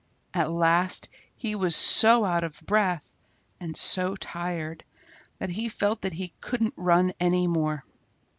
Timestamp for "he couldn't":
6.13-6.73